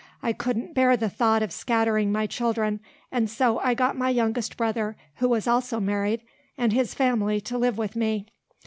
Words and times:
I 0.23 0.33
couldn't 0.33 0.73
bear 0.73 0.97
the 0.97 1.11
thought 1.11 1.43
of 1.43 1.51
scattering 1.53 2.11
my 2.11 2.25
children, 2.25 2.79
and 3.11 3.29
so 3.29 3.59
I 3.59 3.75
got 3.75 3.95
my 3.95 4.09
youngest 4.09 4.57
brother, 4.57 4.95
who 5.17 5.29
was 5.29 5.47
also 5.47 5.79
married, 5.79 6.21
and 6.57 6.73
his 6.73 6.95
family 6.95 7.39
to 7.41 7.55
live 7.59 7.77
with 7.77 7.95
me. 7.95 8.25